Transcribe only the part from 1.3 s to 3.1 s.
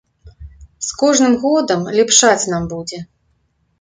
годам лепшаць нам будзе.